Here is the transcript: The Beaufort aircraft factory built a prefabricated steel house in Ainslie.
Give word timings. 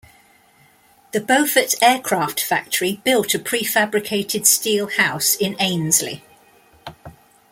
The 1.11 1.19
Beaufort 1.21 1.75
aircraft 1.79 2.39
factory 2.41 2.99
built 3.05 3.35
a 3.35 3.37
prefabricated 3.37 4.47
steel 4.47 4.87
house 4.87 5.35
in 5.35 5.55
Ainslie. 5.59 6.23